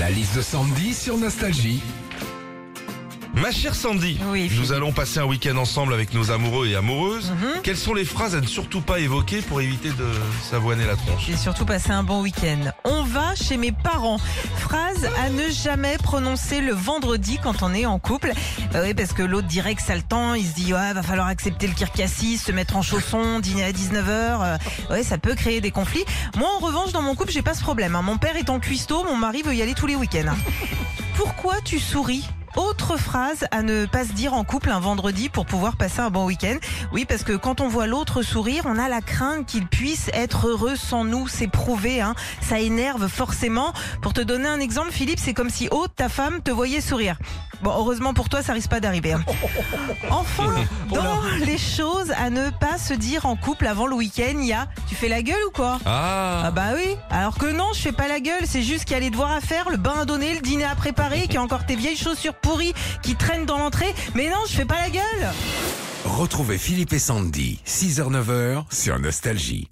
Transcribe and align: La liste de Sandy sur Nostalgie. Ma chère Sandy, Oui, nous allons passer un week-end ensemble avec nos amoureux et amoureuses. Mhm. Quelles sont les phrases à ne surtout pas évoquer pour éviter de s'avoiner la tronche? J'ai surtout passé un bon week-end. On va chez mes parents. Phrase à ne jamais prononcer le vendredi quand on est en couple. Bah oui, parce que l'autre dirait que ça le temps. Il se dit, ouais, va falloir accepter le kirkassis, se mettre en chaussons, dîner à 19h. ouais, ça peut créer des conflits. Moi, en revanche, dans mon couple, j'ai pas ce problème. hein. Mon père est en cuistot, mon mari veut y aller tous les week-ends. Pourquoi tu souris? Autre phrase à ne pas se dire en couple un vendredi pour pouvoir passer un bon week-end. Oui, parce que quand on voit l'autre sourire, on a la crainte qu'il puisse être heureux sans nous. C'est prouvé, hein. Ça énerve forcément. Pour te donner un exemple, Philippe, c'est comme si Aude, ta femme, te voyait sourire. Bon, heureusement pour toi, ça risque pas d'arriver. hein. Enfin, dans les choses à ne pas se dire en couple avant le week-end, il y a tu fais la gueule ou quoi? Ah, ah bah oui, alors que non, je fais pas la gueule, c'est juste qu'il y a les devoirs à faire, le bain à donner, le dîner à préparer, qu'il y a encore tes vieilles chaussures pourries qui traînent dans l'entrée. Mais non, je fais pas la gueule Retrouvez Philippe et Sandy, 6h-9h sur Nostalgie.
La 0.00 0.08
liste 0.08 0.34
de 0.34 0.40
Sandy 0.40 0.94
sur 0.94 1.18
Nostalgie. 1.18 1.82
Ma 3.34 3.52
chère 3.52 3.74
Sandy, 3.74 4.18
Oui, 4.26 4.50
nous 4.58 4.72
allons 4.72 4.92
passer 4.92 5.20
un 5.20 5.24
week-end 5.24 5.56
ensemble 5.56 5.94
avec 5.94 6.12
nos 6.14 6.30
amoureux 6.32 6.66
et 6.66 6.74
amoureuses. 6.74 7.30
Mhm. 7.30 7.62
Quelles 7.62 7.76
sont 7.76 7.94
les 7.94 8.04
phrases 8.04 8.34
à 8.34 8.40
ne 8.40 8.46
surtout 8.46 8.80
pas 8.80 8.98
évoquer 8.98 9.40
pour 9.40 9.60
éviter 9.60 9.90
de 9.90 10.06
s'avoiner 10.50 10.84
la 10.84 10.96
tronche? 10.96 11.22
J'ai 11.26 11.36
surtout 11.36 11.64
passé 11.64 11.90
un 11.92 12.02
bon 12.02 12.22
week-end. 12.22 12.72
On 12.84 13.02
va 13.04 13.34
chez 13.36 13.56
mes 13.56 13.70
parents. 13.72 14.18
Phrase 14.56 15.08
à 15.24 15.30
ne 15.30 15.48
jamais 15.48 15.96
prononcer 16.02 16.60
le 16.60 16.72
vendredi 16.72 17.38
quand 17.42 17.62
on 17.62 17.72
est 17.72 17.86
en 17.86 17.98
couple. 18.00 18.32
Bah 18.72 18.80
oui, 18.82 18.94
parce 18.94 19.12
que 19.12 19.22
l'autre 19.22 19.46
dirait 19.46 19.74
que 19.76 19.82
ça 19.82 19.94
le 19.94 20.02
temps. 20.02 20.34
Il 20.34 20.44
se 20.44 20.54
dit, 20.54 20.74
ouais, 20.74 20.92
va 20.92 21.02
falloir 21.02 21.28
accepter 21.28 21.66
le 21.68 21.74
kirkassis, 21.74 22.36
se 22.36 22.50
mettre 22.52 22.76
en 22.76 22.82
chaussons, 22.82 23.38
dîner 23.38 23.64
à 23.64 23.70
19h. 23.72 24.58
ouais, 24.90 25.02
ça 25.04 25.18
peut 25.18 25.34
créer 25.36 25.60
des 25.60 25.70
conflits. 25.70 26.04
Moi, 26.36 26.48
en 26.56 26.58
revanche, 26.64 26.92
dans 26.92 27.02
mon 27.02 27.14
couple, 27.14 27.30
j'ai 27.32 27.42
pas 27.42 27.54
ce 27.54 27.62
problème. 27.62 27.94
hein. 27.94 28.02
Mon 28.02 28.18
père 28.18 28.36
est 28.36 28.50
en 28.50 28.58
cuistot, 28.58 29.04
mon 29.04 29.16
mari 29.16 29.42
veut 29.42 29.54
y 29.54 29.62
aller 29.62 29.74
tous 29.74 29.86
les 29.86 29.96
week-ends. 29.96 30.34
Pourquoi 31.16 31.54
tu 31.64 31.78
souris? 31.78 32.24
Autre 32.56 32.96
phrase 32.96 33.46
à 33.50 33.62
ne 33.62 33.86
pas 33.86 34.04
se 34.04 34.12
dire 34.12 34.34
en 34.34 34.44
couple 34.44 34.70
un 34.70 34.80
vendredi 34.80 35.28
pour 35.28 35.46
pouvoir 35.46 35.76
passer 35.76 36.00
un 36.00 36.10
bon 36.10 36.24
week-end. 36.26 36.56
Oui, 36.92 37.04
parce 37.04 37.22
que 37.22 37.32
quand 37.32 37.60
on 37.60 37.68
voit 37.68 37.86
l'autre 37.86 38.22
sourire, 38.22 38.64
on 38.66 38.78
a 38.78 38.88
la 38.88 39.00
crainte 39.00 39.46
qu'il 39.46 39.66
puisse 39.66 40.08
être 40.12 40.48
heureux 40.48 40.76
sans 40.76 41.04
nous. 41.04 41.28
C'est 41.28 41.48
prouvé, 41.48 42.00
hein. 42.00 42.14
Ça 42.40 42.60
énerve 42.60 43.08
forcément. 43.08 43.72
Pour 44.02 44.12
te 44.12 44.20
donner 44.20 44.48
un 44.48 44.60
exemple, 44.60 44.90
Philippe, 44.92 45.18
c'est 45.20 45.34
comme 45.34 45.50
si 45.50 45.68
Aude, 45.70 45.90
ta 45.94 46.08
femme, 46.08 46.40
te 46.42 46.50
voyait 46.50 46.80
sourire. 46.80 47.16
Bon, 47.62 47.70
heureusement 47.76 48.14
pour 48.14 48.28
toi, 48.28 48.42
ça 48.42 48.52
risque 48.54 48.70
pas 48.70 48.80
d'arriver. 48.80 49.12
hein. 49.12 49.22
Enfin, 50.10 50.54
dans 50.88 51.20
les 51.44 51.58
choses 51.58 52.10
à 52.12 52.30
ne 52.30 52.50
pas 52.50 52.78
se 52.78 52.94
dire 52.94 53.26
en 53.26 53.36
couple 53.36 53.66
avant 53.66 53.86
le 53.86 53.94
week-end, 53.94 54.34
il 54.38 54.46
y 54.46 54.52
a 54.52 54.66
tu 54.88 54.94
fais 54.94 55.08
la 55.08 55.22
gueule 55.22 55.40
ou 55.48 55.50
quoi? 55.50 55.78
Ah, 55.86 56.42
ah 56.46 56.50
bah 56.50 56.68
oui, 56.74 56.96
alors 57.10 57.36
que 57.38 57.46
non, 57.46 57.66
je 57.74 57.80
fais 57.80 57.92
pas 57.92 58.08
la 58.08 58.20
gueule, 58.20 58.42
c'est 58.44 58.62
juste 58.62 58.84
qu'il 58.84 58.94
y 58.94 58.96
a 58.96 59.00
les 59.00 59.10
devoirs 59.10 59.30
à 59.32 59.40
faire, 59.40 59.70
le 59.70 59.76
bain 59.76 59.94
à 60.00 60.04
donner, 60.04 60.34
le 60.34 60.40
dîner 60.40 60.64
à 60.64 60.74
préparer, 60.74 61.22
qu'il 61.22 61.34
y 61.34 61.36
a 61.36 61.42
encore 61.42 61.64
tes 61.66 61.76
vieilles 61.76 61.96
chaussures 61.96 62.34
pourries 62.42 62.74
qui 63.02 63.16
traînent 63.16 63.46
dans 63.46 63.58
l'entrée. 63.58 63.94
Mais 64.14 64.28
non, 64.28 64.38
je 64.48 64.54
fais 64.54 64.64
pas 64.64 64.80
la 64.80 64.90
gueule 64.90 65.32
Retrouvez 66.04 66.58
Philippe 66.58 66.92
et 66.92 66.98
Sandy, 66.98 67.60
6h-9h 67.66 68.64
sur 68.70 68.98
Nostalgie. 68.98 69.70